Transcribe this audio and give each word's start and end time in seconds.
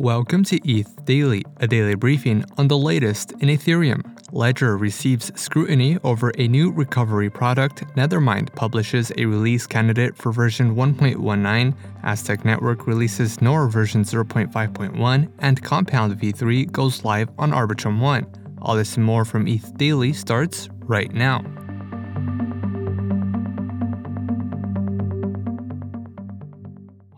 Welcome 0.00 0.44
to 0.44 0.58
ETH 0.66 1.04
Daily, 1.04 1.44
a 1.58 1.66
daily 1.66 1.94
briefing 1.94 2.42
on 2.56 2.68
the 2.68 2.78
latest 2.78 3.32
in 3.32 3.50
Ethereum. 3.50 4.00
Ledger 4.32 4.78
receives 4.78 5.30
scrutiny 5.38 5.98
over 6.02 6.32
a 6.38 6.48
new 6.48 6.72
recovery 6.72 7.28
product. 7.28 7.84
Nethermind 7.96 8.54
publishes 8.54 9.12
a 9.18 9.26
release 9.26 9.66
candidate 9.66 10.16
for 10.16 10.32
version 10.32 10.74
1.19. 10.74 11.74
Aztec 12.02 12.46
Network 12.46 12.86
releases 12.86 13.42
Noir 13.42 13.68
version 13.68 14.02
0.5.1, 14.02 15.30
and 15.40 15.62
Compound 15.62 16.18
v3 16.18 16.72
goes 16.72 17.04
live 17.04 17.28
on 17.38 17.50
Arbitrum 17.50 18.00
1. 18.00 18.56
All 18.62 18.76
this 18.76 18.96
and 18.96 19.04
more 19.04 19.26
from 19.26 19.46
ETH 19.46 19.76
Daily 19.76 20.14
starts 20.14 20.70
right 20.86 21.12
now. 21.12 21.44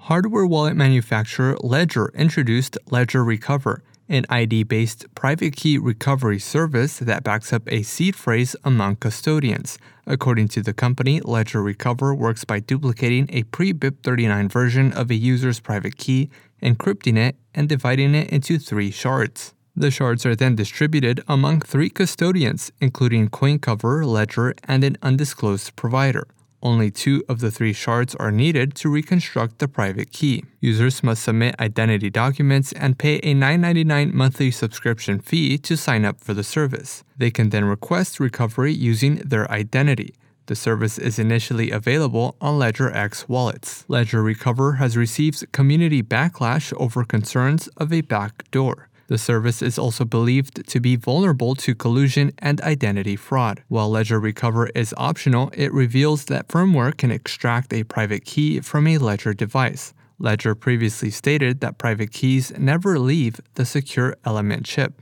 Hardware 0.06 0.44
wallet 0.44 0.74
manufacturer 0.74 1.56
Ledger 1.60 2.10
introduced 2.16 2.76
Ledger 2.90 3.22
Recover, 3.22 3.84
an 4.08 4.26
ID 4.28 4.64
based 4.64 5.06
private 5.14 5.54
key 5.54 5.78
recovery 5.78 6.40
service 6.40 6.98
that 6.98 7.22
backs 7.22 7.52
up 7.52 7.62
a 7.68 7.84
seed 7.84 8.16
phrase 8.16 8.56
among 8.64 8.96
custodians. 8.96 9.78
According 10.04 10.48
to 10.48 10.60
the 10.60 10.72
company, 10.72 11.20
Ledger 11.20 11.62
Recover 11.62 12.16
works 12.16 12.44
by 12.44 12.58
duplicating 12.58 13.28
a 13.32 13.44
pre 13.44 13.72
BIP39 13.72 14.50
version 14.50 14.92
of 14.92 15.08
a 15.08 15.14
user's 15.14 15.60
private 15.60 15.96
key, 15.96 16.30
encrypting 16.60 17.16
it, 17.16 17.36
and 17.54 17.68
dividing 17.68 18.16
it 18.16 18.28
into 18.30 18.58
three 18.58 18.90
shards. 18.90 19.54
The 19.76 19.92
shards 19.92 20.26
are 20.26 20.34
then 20.34 20.56
distributed 20.56 21.22
among 21.28 21.60
three 21.60 21.88
custodians, 21.88 22.72
including 22.80 23.28
CoinCover, 23.28 24.04
Ledger, 24.04 24.56
and 24.64 24.82
an 24.82 24.98
undisclosed 25.00 25.76
provider. 25.76 26.26
Only 26.62 26.92
two 26.92 27.24
of 27.28 27.40
the 27.40 27.50
three 27.50 27.72
shards 27.72 28.14
are 28.16 28.30
needed 28.30 28.76
to 28.76 28.88
reconstruct 28.88 29.58
the 29.58 29.66
private 29.66 30.12
key. 30.12 30.44
Users 30.60 31.02
must 31.02 31.24
submit 31.24 31.56
identity 31.58 32.08
documents 32.08 32.72
and 32.72 32.98
pay 32.98 33.16
a 33.16 33.34
$9.99 33.34 34.12
monthly 34.12 34.52
subscription 34.52 35.18
fee 35.18 35.58
to 35.58 35.76
sign 35.76 36.04
up 36.04 36.20
for 36.20 36.34
the 36.34 36.44
service. 36.44 37.02
They 37.16 37.32
can 37.32 37.50
then 37.50 37.64
request 37.64 38.20
recovery 38.20 38.72
using 38.72 39.16
their 39.16 39.50
identity. 39.50 40.14
The 40.46 40.54
service 40.54 40.98
is 40.98 41.18
initially 41.18 41.70
available 41.70 42.36
on 42.40 42.58
Ledger 42.58 42.92
X 42.92 43.28
wallets. 43.28 43.84
Ledger 43.88 44.22
Recover 44.22 44.74
has 44.74 44.96
received 44.96 45.50
community 45.52 46.02
backlash 46.02 46.72
over 46.76 47.04
concerns 47.04 47.68
of 47.76 47.92
a 47.92 48.02
backdoor. 48.02 48.88
The 49.12 49.18
service 49.18 49.60
is 49.60 49.78
also 49.78 50.06
believed 50.06 50.66
to 50.66 50.80
be 50.80 50.96
vulnerable 50.96 51.54
to 51.56 51.74
collusion 51.74 52.32
and 52.38 52.62
identity 52.62 53.14
fraud. 53.14 53.62
While 53.68 53.90
Ledger 53.90 54.18
Recover 54.18 54.68
is 54.68 54.94
optional, 54.96 55.50
it 55.52 55.70
reveals 55.70 56.24
that 56.24 56.48
firmware 56.48 56.96
can 56.96 57.10
extract 57.10 57.74
a 57.74 57.84
private 57.84 58.24
key 58.24 58.60
from 58.60 58.86
a 58.86 58.96
Ledger 58.96 59.34
device. 59.34 59.92
Ledger 60.18 60.54
previously 60.54 61.10
stated 61.10 61.60
that 61.60 61.76
private 61.76 62.10
keys 62.10 62.56
never 62.56 62.98
leave 62.98 63.38
the 63.52 63.66
secure 63.66 64.16
element 64.24 64.64
chip. 64.64 64.94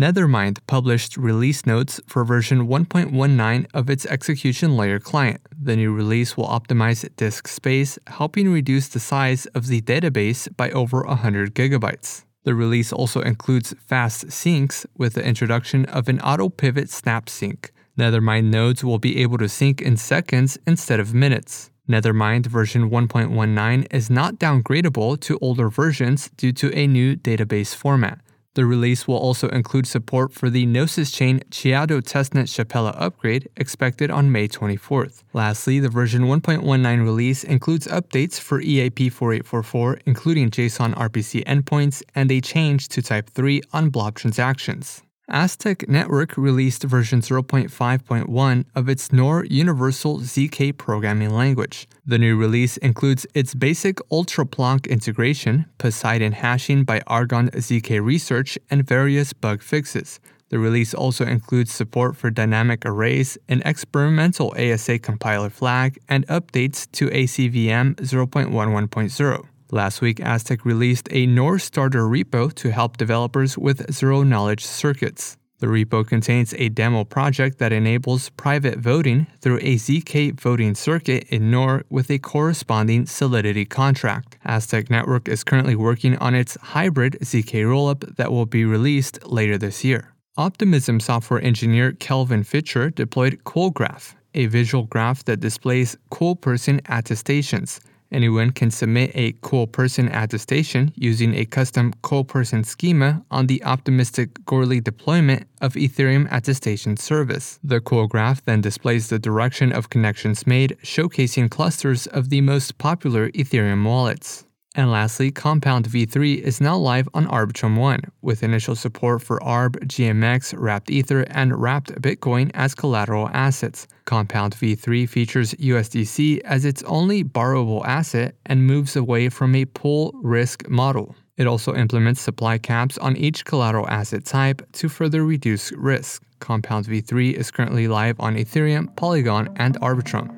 Nethermind 0.00 0.60
published 0.66 1.18
release 1.18 1.66
notes 1.66 2.00
for 2.06 2.24
version 2.24 2.68
1.19 2.68 3.66
of 3.74 3.90
its 3.90 4.06
execution 4.06 4.78
layer 4.78 4.98
client. 4.98 5.42
The 5.52 5.76
new 5.76 5.92
release 5.92 6.38
will 6.38 6.48
optimize 6.48 7.06
disk 7.16 7.46
space, 7.46 7.98
helping 8.06 8.50
reduce 8.50 8.88
the 8.88 8.98
size 8.98 9.44
of 9.54 9.66
the 9.66 9.82
database 9.82 10.48
by 10.56 10.70
over 10.70 11.02
100 11.02 11.54
gigabytes. 11.54 12.24
The 12.48 12.54
release 12.54 12.94
also 12.94 13.20
includes 13.20 13.74
fast 13.78 14.28
syncs 14.28 14.86
with 14.96 15.12
the 15.12 15.22
introduction 15.22 15.84
of 15.84 16.08
an 16.08 16.18
auto 16.20 16.48
pivot 16.48 16.88
snap 16.88 17.28
sync. 17.28 17.72
Nethermind 17.98 18.44
nodes 18.44 18.82
will 18.82 18.98
be 18.98 19.20
able 19.20 19.36
to 19.36 19.50
sync 19.50 19.82
in 19.82 19.98
seconds 19.98 20.56
instead 20.66 20.98
of 20.98 21.12
minutes. 21.12 21.70
Nethermind 21.86 22.46
version 22.46 22.88
1.19 22.88 23.86
is 23.90 24.08
not 24.08 24.36
downgradable 24.36 25.20
to 25.20 25.38
older 25.42 25.68
versions 25.68 26.30
due 26.38 26.52
to 26.52 26.74
a 26.74 26.86
new 26.86 27.16
database 27.16 27.74
format. 27.74 28.18
The 28.58 28.66
release 28.66 29.06
will 29.06 29.18
also 29.18 29.48
include 29.50 29.86
support 29.86 30.32
for 30.32 30.50
the 30.50 30.66
Gnosis 30.66 31.12
Chain 31.12 31.38
Chiado 31.48 32.02
testnet 32.02 32.48
Shapella 32.48 32.92
upgrade 33.00 33.48
expected 33.56 34.10
on 34.10 34.32
May 34.32 34.48
24th. 34.48 35.22
Lastly, 35.32 35.78
the 35.78 35.88
version 35.88 36.22
1.19 36.22 37.04
release 37.04 37.44
includes 37.44 37.86
updates 37.86 38.40
for 38.40 38.60
EIP 38.60 39.12
4844, 39.12 40.00
including 40.06 40.50
JSON 40.50 40.92
RPC 40.94 41.44
endpoints 41.44 42.02
and 42.16 42.32
a 42.32 42.40
change 42.40 42.88
to 42.88 43.00
Type 43.00 43.30
3 43.30 43.62
on 43.72 43.90
blob 43.90 44.16
transactions. 44.16 45.04
Aztec 45.30 45.86
Network 45.90 46.38
released 46.38 46.84
version 46.84 47.20
0.5.1 47.20 48.64
of 48.74 48.88
its 48.88 49.12
Noir 49.12 49.44
Universal 49.44 50.20
ZK 50.20 50.74
programming 50.78 51.28
language. 51.28 51.86
The 52.06 52.16
new 52.16 52.34
release 52.34 52.78
includes 52.78 53.26
its 53.34 53.54
basic 53.54 53.96
UltraPlonk 54.10 54.88
integration, 54.88 55.66
Poseidon 55.76 56.32
hashing 56.32 56.84
by 56.84 57.02
Aragon 57.06 57.50
ZK 57.50 58.02
Research, 58.02 58.58
and 58.70 58.86
various 58.86 59.34
bug 59.34 59.60
fixes. 59.62 60.18
The 60.48 60.58
release 60.58 60.94
also 60.94 61.26
includes 61.26 61.74
support 61.74 62.16
for 62.16 62.30
dynamic 62.30 62.86
arrays, 62.86 63.36
an 63.50 63.60
experimental 63.66 64.52
SSA 64.52 65.02
compiler 65.02 65.50
flag, 65.50 65.98
and 66.08 66.26
updates 66.28 66.90
to 66.92 67.08
ACVM 67.08 67.96
0.11.0. 67.96 69.46
Last 69.70 70.00
week, 70.00 70.18
Aztec 70.20 70.64
released 70.64 71.08
a 71.10 71.26
Noir 71.26 71.58
Starter 71.58 72.04
repo 72.04 72.54
to 72.54 72.72
help 72.72 72.96
developers 72.96 73.58
with 73.58 73.92
zero 73.92 74.22
knowledge 74.22 74.64
circuits. 74.64 75.36
The 75.58 75.66
repo 75.66 76.06
contains 76.06 76.54
a 76.54 76.70
demo 76.70 77.04
project 77.04 77.58
that 77.58 77.70
enables 77.72 78.30
private 78.30 78.78
voting 78.78 79.26
through 79.42 79.58
a 79.58 79.74
ZK 79.74 80.40
voting 80.40 80.74
circuit 80.74 81.24
in 81.28 81.50
Noir 81.50 81.84
with 81.90 82.10
a 82.10 82.18
corresponding 82.18 83.04
Solidity 83.04 83.66
contract. 83.66 84.38
Aztec 84.42 84.88
Network 84.88 85.28
is 85.28 85.44
currently 85.44 85.76
working 85.76 86.16
on 86.16 86.34
its 86.34 86.56
hybrid 86.62 87.18
ZK 87.20 87.64
rollup 87.64 88.16
that 88.16 88.32
will 88.32 88.46
be 88.46 88.64
released 88.64 89.26
later 89.26 89.58
this 89.58 89.84
year. 89.84 90.14
Optimism 90.38 90.98
software 90.98 91.42
engineer 91.42 91.92
Kelvin 91.92 92.42
Fichter 92.42 92.94
deployed 92.94 93.44
CoolGraph, 93.44 94.14
a 94.32 94.46
visual 94.46 94.84
graph 94.84 95.24
that 95.24 95.40
displays 95.40 95.98
cool 96.10 96.36
person 96.36 96.80
attestations. 96.86 97.80
Anyone 98.10 98.52
can 98.52 98.70
submit 98.70 99.10
a 99.14 99.34
cool 99.42 99.66
person 99.66 100.08
attestation 100.08 100.92
using 100.96 101.34
a 101.34 101.44
custom 101.44 101.92
cool 102.00 102.24
person 102.24 102.64
schema 102.64 103.22
on 103.30 103.46
the 103.46 103.62
optimistic 103.64 104.32
Goerli 104.46 104.82
deployment 104.82 105.46
of 105.60 105.74
Ethereum 105.74 106.26
attestation 106.32 106.96
service. 106.96 107.58
The 107.62 107.80
cool 107.80 108.06
graph 108.06 108.42
then 108.44 108.62
displays 108.62 109.08
the 109.08 109.18
direction 109.18 109.72
of 109.72 109.90
connections 109.90 110.46
made, 110.46 110.76
showcasing 110.82 111.50
clusters 111.50 112.06
of 112.06 112.30
the 112.30 112.40
most 112.40 112.78
popular 112.78 113.30
Ethereum 113.32 113.84
wallets. 113.84 114.44
And 114.78 114.92
lastly, 114.92 115.32
Compound 115.32 115.88
v3 115.88 116.38
is 116.38 116.60
now 116.60 116.76
live 116.76 117.08
on 117.12 117.26
Arbitrum 117.26 117.76
1, 117.76 118.00
with 118.22 118.44
initial 118.44 118.76
support 118.76 119.20
for 119.20 119.40
ARB, 119.40 119.74
GMX, 119.88 120.54
Wrapped 120.56 120.88
Ether, 120.88 121.22
and 121.30 121.60
Wrapped 121.60 122.00
Bitcoin 122.00 122.52
as 122.54 122.76
collateral 122.76 123.28
assets. 123.32 123.88
Compound 124.04 124.54
v3 124.54 125.08
features 125.08 125.52
USDC 125.54 126.42
as 126.44 126.64
its 126.64 126.84
only 126.84 127.24
borrowable 127.24 127.84
asset 127.86 128.36
and 128.46 128.68
moves 128.68 128.94
away 128.94 129.28
from 129.28 129.56
a 129.56 129.64
pool 129.64 130.12
risk 130.22 130.68
model. 130.68 131.16
It 131.36 131.48
also 131.48 131.74
implements 131.74 132.20
supply 132.20 132.58
caps 132.58 132.98
on 132.98 133.16
each 133.16 133.44
collateral 133.44 133.88
asset 133.88 134.26
type 134.26 134.62
to 134.74 134.88
further 134.88 135.24
reduce 135.24 135.72
risk. 135.72 136.22
Compound 136.38 136.86
v3 136.86 137.34
is 137.34 137.50
currently 137.50 137.88
live 137.88 138.20
on 138.20 138.36
Ethereum, 138.36 138.94
Polygon, 138.94 139.52
and 139.56 139.74
Arbitrum. 139.80 140.37